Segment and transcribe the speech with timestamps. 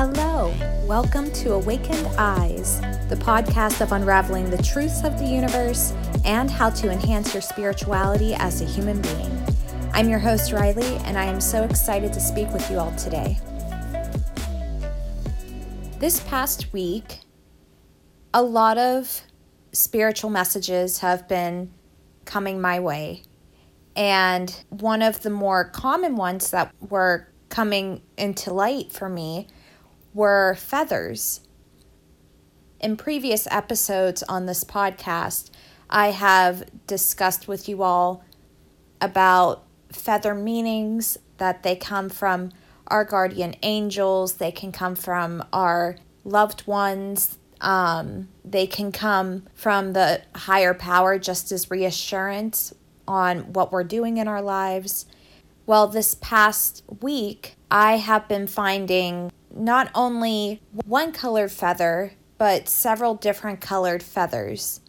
[0.00, 0.54] Hello,
[0.86, 5.92] welcome to Awakened Eyes, the podcast of unraveling the truths of the universe
[6.24, 9.46] and how to enhance your spirituality as a human being.
[9.92, 13.38] I'm your host, Riley, and I am so excited to speak with you all today.
[15.98, 17.18] This past week,
[18.32, 19.22] a lot of
[19.72, 21.72] spiritual messages have been
[22.24, 23.24] coming my way.
[23.98, 29.48] And one of the more common ones that were coming into light for me
[30.14, 31.40] were feathers.
[32.78, 35.50] In previous episodes on this podcast,
[35.90, 38.24] I have discussed with you all
[39.00, 42.52] about feather meanings, that they come from
[42.86, 49.92] our guardian angels, they can come from our loved ones, um, they can come from
[49.92, 52.72] the higher power just as reassurance
[53.08, 55.06] on what we're doing in our lives.
[55.66, 63.14] Well, this past week, I have been finding not only one colored feather, but several
[63.14, 64.80] different colored feathers.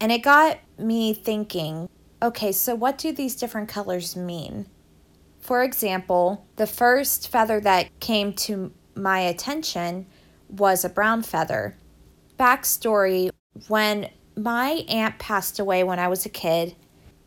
[0.00, 1.88] And it got me thinking
[2.22, 4.66] okay, so what do these different colors mean?
[5.40, 10.06] For example, the first feather that came to my attention
[10.48, 11.76] was a brown feather.
[12.38, 13.30] Backstory
[13.66, 16.76] when my aunt passed away when I was a kid,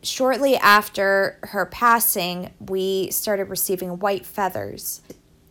[0.02, 5.02] shortly after her passing, we started receiving white feathers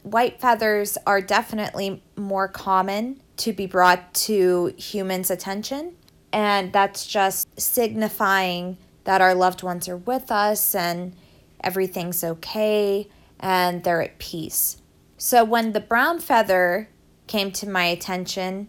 [0.05, 5.95] white feathers are definitely more common to be brought to humans' attention.
[6.31, 11.15] And that's just signifying that our loved ones are with us and
[11.63, 14.81] everything's okay and they're at peace.
[15.17, 16.89] So when the brown feather
[17.25, 18.67] came to my attention,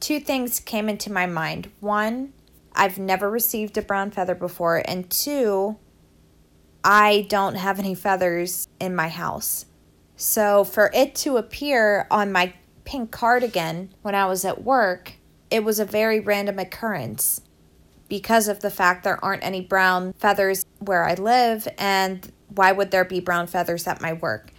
[0.00, 1.70] two things came into my mind.
[1.78, 2.32] One,
[2.74, 5.78] I've never received a brown feather before, and two,
[6.82, 9.66] I don't have any feathers in my house.
[10.16, 15.14] So for it to appear on my pink cardigan when I was at work,
[15.50, 17.40] it was a very random occurrence
[18.08, 22.90] because of the fact there aren't any brown feathers where I live, and why would
[22.90, 24.50] there be brown feathers at my work?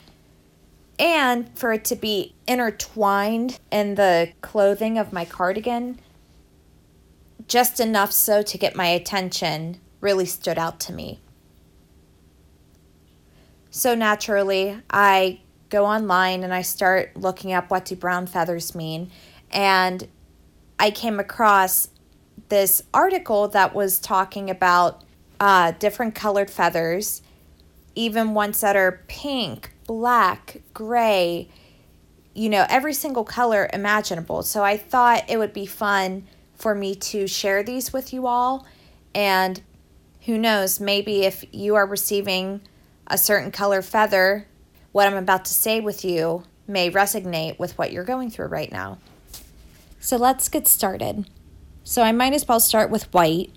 [0.98, 6.00] And for it to be intertwined in the clothing of my cardigan,
[7.48, 11.20] just enough so to get my attention, really stood out to me.
[13.70, 19.12] So naturally, I go online and I start looking up what do brown feathers mean.
[19.52, 20.08] And
[20.80, 21.90] I came across
[22.50, 25.04] this article that was talking about
[25.40, 27.22] uh, different colored feathers,
[27.96, 31.50] even ones that are pink, black, gray,
[32.34, 34.44] you know, every single color imaginable.
[34.44, 38.66] So I thought it would be fun for me to share these with you all.
[39.14, 39.62] And
[40.22, 42.62] who knows, maybe if you are receiving
[43.08, 44.48] a certain color feather
[44.96, 48.72] what I'm about to say with you may resonate with what you're going through right
[48.72, 48.98] now.
[50.00, 51.30] So let's get started.
[51.84, 53.52] So I might as well start with white,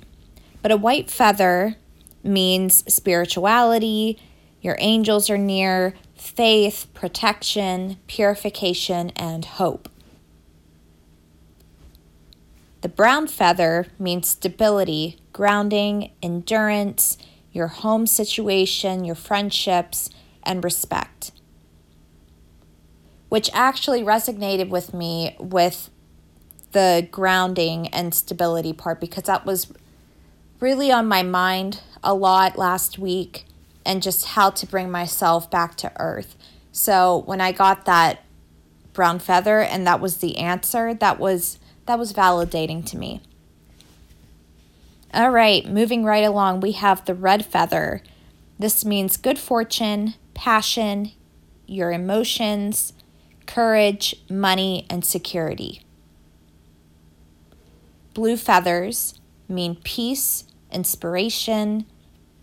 [0.62, 1.76] but a white feather
[2.24, 4.18] means spirituality,
[4.60, 9.88] your angels are near, faith, protection, purification, and hope.
[12.80, 17.18] The brown feather means stability, grounding, endurance,
[17.52, 20.10] your home situation, your friendships,
[20.44, 21.32] and respect,
[23.28, 25.90] which actually resonated with me with
[26.72, 29.72] the grounding and stability part because that was
[30.60, 33.46] really on my mind a lot last week
[33.84, 36.36] and just how to bring myself back to earth.
[36.72, 38.24] So when I got that
[38.92, 43.22] brown feather and that was the answer, that was that was validating to me.
[45.14, 48.02] All right, moving right along, we have the red feather.
[48.58, 51.12] This means good fortune, passion,
[51.66, 52.92] your emotions,
[53.46, 55.80] courage, money, and security.
[58.12, 59.18] Blue feathers
[59.48, 61.86] mean peace, inspiration,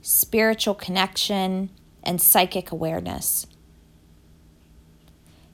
[0.02, 1.70] spiritual connection,
[2.02, 3.46] and psychic awareness.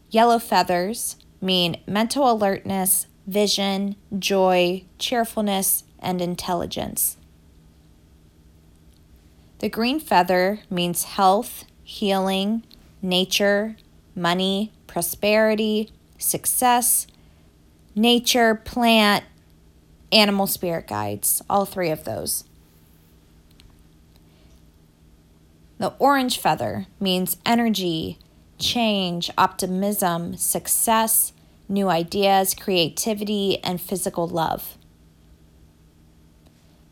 [0.10, 7.18] Yellow feathers mean mental alertness, vision, joy, cheerfulness, and intelligence.
[9.60, 12.64] The green feather means health, healing,
[13.02, 13.76] nature,
[14.16, 17.08] money, prosperity, success,
[17.96, 19.26] nature, plant,
[20.12, 22.44] animal spirit guides, all three of those.
[25.78, 28.20] The orange feather means energy,
[28.60, 31.34] change, optimism, success,
[31.72, 34.78] new ideas, creativity, and physical love.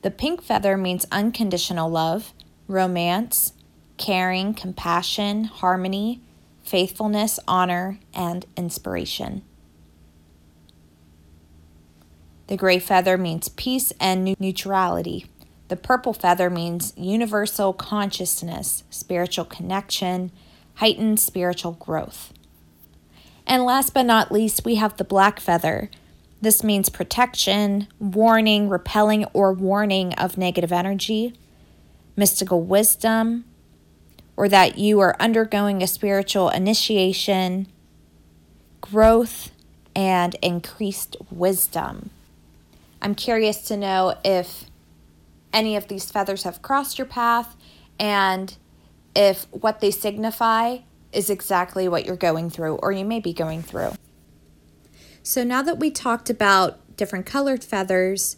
[0.01, 2.33] The pink feather means unconditional love,
[2.67, 3.53] romance,
[3.97, 6.21] caring, compassion, harmony,
[6.63, 9.43] faithfulness, honor, and inspiration.
[12.47, 15.27] The gray feather means peace and neutrality.
[15.67, 20.31] The purple feather means universal consciousness, spiritual connection,
[20.75, 22.33] heightened spiritual growth.
[23.49, 25.89] And last but not least, we have the black feather.
[26.39, 31.33] This means protection, warning, repelling, or warning of negative energy,
[32.15, 33.45] mystical wisdom,
[34.37, 37.65] or that you are undergoing a spiritual initiation,
[38.81, 39.51] growth,
[39.95, 42.11] and increased wisdom.
[43.01, 44.65] I'm curious to know if
[45.51, 47.55] any of these feathers have crossed your path
[47.99, 48.55] and
[49.15, 50.77] if what they signify
[51.11, 53.93] is exactly what you're going through or you may be going through.
[55.23, 58.37] So, now that we talked about different colored feathers,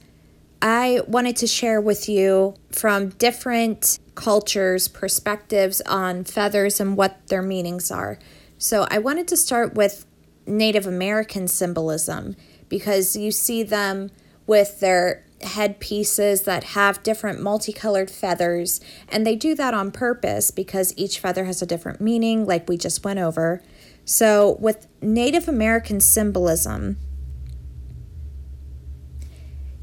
[0.61, 7.41] I wanted to share with you from different cultures' perspectives on feathers and what their
[7.41, 8.19] meanings are.
[8.57, 10.05] So, I wanted to start with
[10.45, 12.35] Native American symbolism
[12.67, 14.09] because you see them
[14.47, 20.93] with their headpieces that have different multicolored feathers, and they do that on purpose because
[20.97, 23.61] each feather has a different meaning, like we just went over.
[24.05, 26.97] So, with Native American symbolism,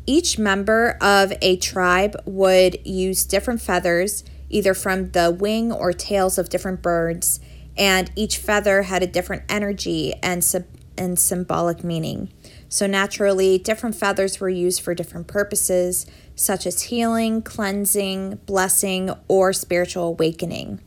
[0.06, 6.38] each member of a tribe would use different feathers, either from the wing or tails
[6.38, 7.40] of different birds,
[7.76, 10.64] and each feather had a different energy and, sub-
[10.96, 12.32] and symbolic meaning.
[12.70, 16.04] So, naturally, different feathers were used for different purposes,
[16.34, 20.80] such as healing, cleansing, blessing, or spiritual awakening.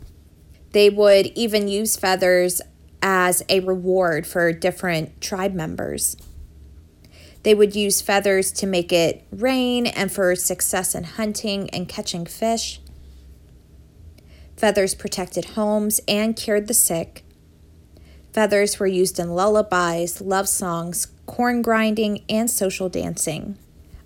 [0.74, 2.62] They would even use feathers
[3.02, 6.16] as a reward for different tribe members.
[7.44, 12.28] They would use feathers to make it rain and for success in hunting and catching
[12.28, 12.80] fish.
[14.56, 17.24] Feathers protected homes and cured the sick.
[18.32, 23.58] Feathers were used in lullabies, love songs, corn grinding, and social dancing.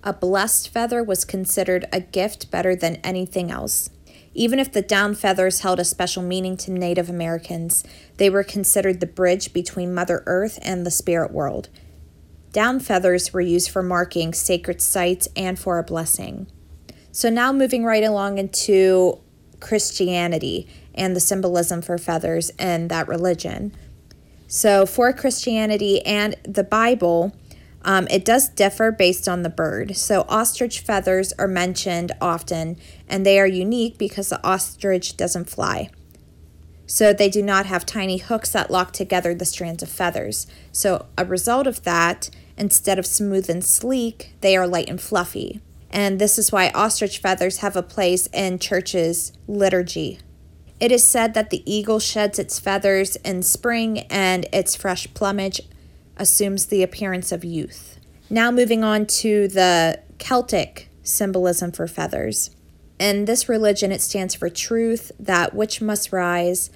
[0.04, 3.90] A blessed feather was considered a gift better than anything else.
[4.32, 7.82] Even if the down feathers held a special meaning to Native Americans,
[8.18, 11.68] they were considered the bridge between Mother Earth and the spirit world.
[12.52, 16.46] Down feathers were used for marking sacred sites and for a blessing.
[17.10, 19.18] So, now moving right along into
[19.58, 23.74] Christianity and the symbolism for feathers and that religion.
[24.48, 27.34] So, for Christianity and the Bible,
[27.82, 29.96] um, it does differ based on the bird.
[29.96, 32.76] So, ostrich feathers are mentioned often,
[33.08, 35.90] and they are unique because the ostrich doesn't fly.
[36.86, 40.46] So, they do not have tiny hooks that lock together the strands of feathers.
[40.70, 45.60] So, a result of that, instead of smooth and sleek, they are light and fluffy.
[45.90, 50.20] And this is why ostrich feathers have a place in churches' liturgy.
[50.78, 55.60] It is said that the eagle sheds its feathers in spring and its fresh plumage
[56.16, 57.98] assumes the appearance of youth.
[58.28, 62.50] Now, moving on to the Celtic symbolism for feathers.
[62.98, 66.70] In this religion, it stands for truth, that which must rise,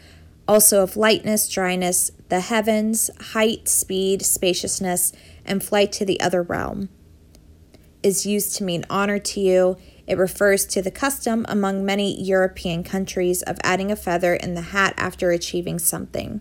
[0.46, 5.12] also of lightness, dryness, the heavens, height, speed, spaciousness,
[5.44, 6.88] and flight to the other realm.
[8.02, 9.76] Is used to mean honor to you
[10.06, 14.60] it refers to the custom among many European countries of adding a feather in the
[14.60, 16.40] hat after achieving something.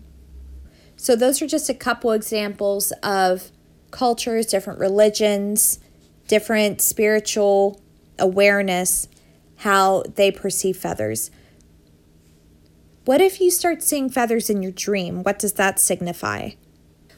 [0.96, 3.50] So, those are just a couple examples of
[3.90, 5.78] cultures, different religions,
[6.28, 7.80] different spiritual
[8.18, 9.08] awareness,
[9.56, 11.30] how they perceive feathers.
[13.04, 15.22] What if you start seeing feathers in your dream?
[15.22, 16.50] What does that signify?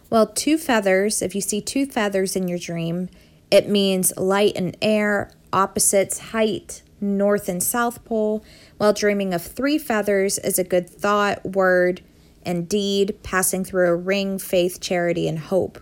[0.09, 3.09] Well, two feathers, if you see two feathers in your dream,
[3.51, 8.45] it means light and air, opposites, height, north and south pole,
[8.79, 12.03] while dreaming of three feathers is a good thought, word,
[12.45, 15.81] and deed passing through a ring, faith, charity, and hope.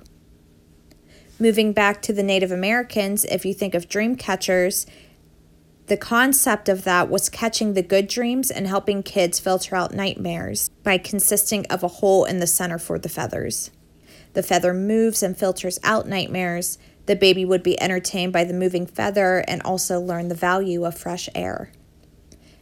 [1.39, 4.87] Moving back to the Native Americans, if you think of dream catchers,
[5.87, 10.69] the concept of that was catching the good dreams and helping kids filter out nightmares
[10.85, 13.71] by consisting of a hole in the center for the feathers.
[14.35, 16.79] The feather moves and filters out nightmares,
[17.11, 20.97] the baby would be entertained by the moving feather and also learn the value of
[20.97, 21.73] fresh air.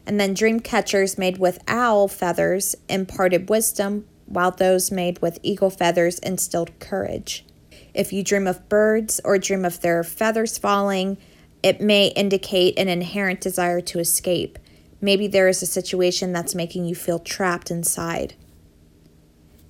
[0.07, 5.69] And then dream catchers made with owl feathers imparted wisdom, while those made with eagle
[5.69, 7.45] feathers instilled courage.
[7.93, 11.19] If you dream of birds or dream of their feathers falling,
[11.63, 14.59] it may indicate an inherent desire to escape.
[14.99, 18.33] Maybe there is a situation that's making you feel trapped inside.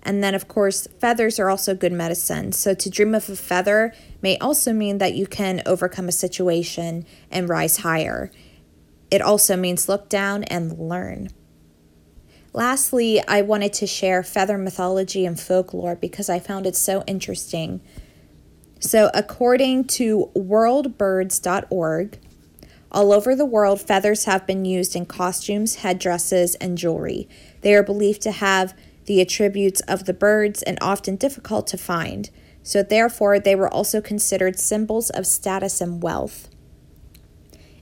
[0.02, 2.52] And then, of course, feathers are also good medicine.
[2.52, 7.04] So, to dream of a feather may also mean that you can overcome a situation
[7.30, 8.30] and rise higher.
[9.10, 11.28] It also means look down and learn.
[12.52, 17.80] Lastly, I wanted to share feather mythology and folklore because I found it so interesting.
[18.80, 22.18] So, according to worldbirds.org,
[22.90, 27.28] all over the world, feathers have been used in costumes, headdresses, and jewelry.
[27.60, 28.74] They are believed to have
[29.08, 32.28] the attributes of the birds and often difficult to find,
[32.62, 36.50] so therefore they were also considered symbols of status and wealth.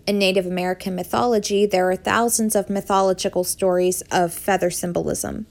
[0.07, 5.47] In Native American mythology, there are thousands of mythological stories of feather symbolism.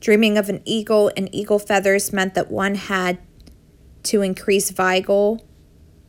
[0.00, 3.18] Dreaming of an eagle and eagle feathers meant that one had
[4.04, 5.44] to increase vigil,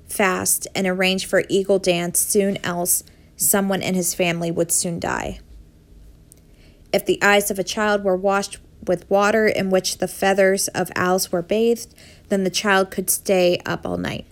[0.08, 3.04] fast, and arrange for eagle dance soon, else,
[3.36, 5.40] someone in his family would soon die.
[6.94, 10.92] If the eyes of a child were washed with water in which the feathers of
[10.96, 11.94] owls were bathed,
[12.30, 14.26] then the child could stay up all night.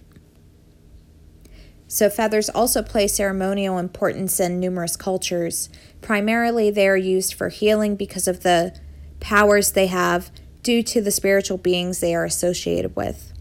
[1.88, 5.70] So, feathers also play ceremonial importance in numerous cultures.
[6.02, 8.76] Primarily, they are used for healing because of the
[9.20, 10.32] powers they have
[10.64, 13.34] due to the spiritual beings they are associated with.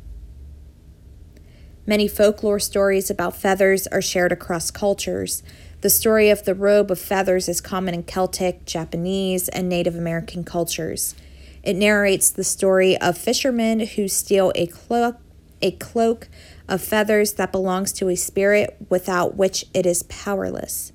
[1.87, 5.43] Many folklore stories about feathers are shared across cultures.
[5.83, 10.45] The story of the robe of feathers is common in Celtic, Japanese, and Native American
[10.45, 11.17] cultures.
[11.65, 15.17] It narrates the story of fishermen who steal a cloak,
[15.61, 16.29] a cloak
[16.69, 20.93] of feathers that belongs to a spirit without which it is powerless.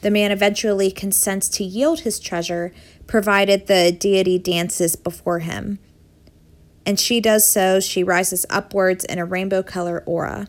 [0.00, 2.72] The man eventually consents to yield his treasure,
[3.06, 5.78] provided the deity dances before him.
[6.86, 10.48] And she does so, she rises upwards in a rainbow color aura.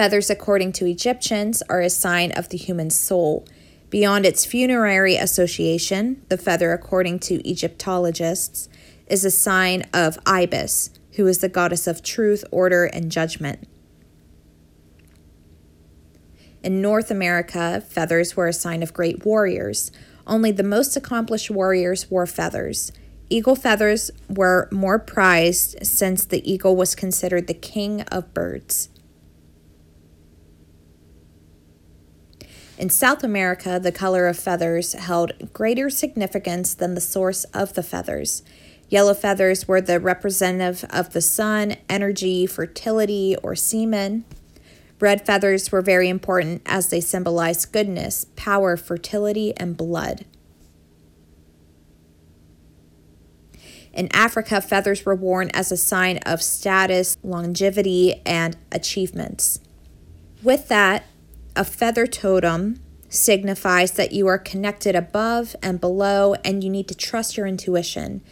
[0.00, 3.46] Feathers, according to Egyptians, are a sign of the human soul.
[3.90, 8.70] Beyond its funerary association, the feather, according to Egyptologists,
[9.08, 13.68] is a sign of Ibis, who is the goddess of truth, order, and judgment.
[16.62, 19.92] In North America, feathers were a sign of great warriors.
[20.26, 22.90] Only the most accomplished warriors wore feathers.
[23.28, 28.88] Eagle feathers were more prized since the eagle was considered the king of birds.
[32.80, 37.82] In South America, the color of feathers held greater significance than the source of the
[37.82, 38.42] feathers.
[38.88, 44.24] Yellow feathers were the representative of the sun, energy, fertility, or semen.
[44.98, 50.24] Red feathers were very important as they symbolized goodness, power, fertility, and blood.
[53.92, 59.60] In Africa, feathers were worn as a sign of status, longevity, and achievements.
[60.42, 61.04] With that,
[61.60, 66.94] a feather totem signifies that you are connected above and below, and you need to
[66.94, 68.22] trust your intuition.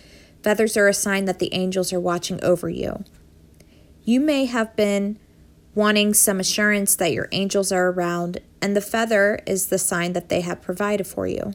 [0.42, 3.04] Feathers are a sign that the angels are watching over you.
[4.02, 5.18] You may have been
[5.75, 10.30] wanting some assurance that your angels are around, and the feather is the sign that
[10.30, 11.52] they have provided for you.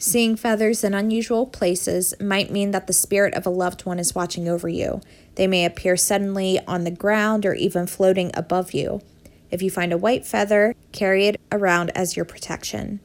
[0.00, 4.14] Seeing feathers in unusual places might mean that the spirit of a loved one is
[4.14, 5.00] watching over you.
[5.34, 9.02] They may appear suddenly on the ground or even floating above you.
[9.50, 13.00] If you find a white feather, carry it around as your protection.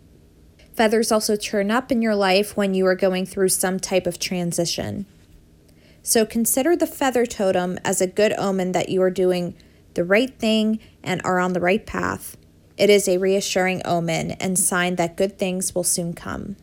[0.75, 4.19] Feathers also turn up in your life when you are going through some type of
[4.19, 5.07] transition.
[6.03, 9.55] So consider the feather totem as a good omen that you are doing
[9.95, 12.37] the right thing and are on the right path.
[12.77, 16.55] It is a reassuring omen and sign that good things will soon come.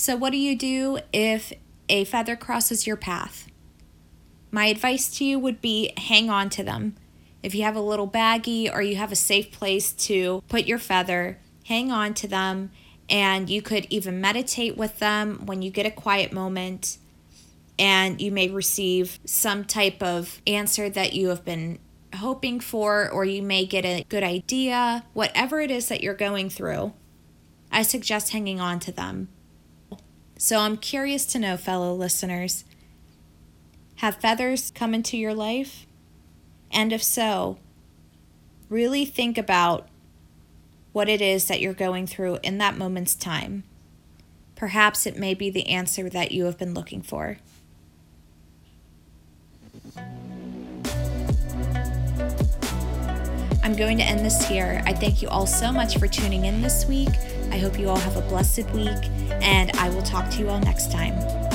[0.00, 1.52] So, what do you do if
[1.90, 3.46] a feather crosses your path?
[4.50, 6.96] My advice to you would be hang on to them.
[7.42, 10.78] If you have a little baggie or you have a safe place to put your
[10.78, 12.70] feather, hang on to them,
[13.10, 16.96] and you could even meditate with them when you get a quiet moment.
[17.78, 21.78] And you may receive some type of answer that you have been
[22.14, 25.04] hoping for, or you may get a good idea.
[25.12, 26.94] Whatever it is that you're going through,
[27.70, 29.28] I suggest hanging on to them.
[30.42, 32.64] So I'm curious to know, fellow listeners,
[33.96, 35.84] have feathers come into your life?
[36.70, 37.58] And if so,
[38.70, 39.86] really think about
[40.92, 43.64] what it is that you're going through in that moment's time.
[44.56, 47.36] Perhaps it may be the answer that you have been looking for.
[53.62, 54.82] I'm going to end this here.
[54.86, 57.10] I thank you all so much for tuning in this week.
[57.50, 59.10] I hope you all have a blessed week,
[59.42, 61.49] and I will talk to you all next time.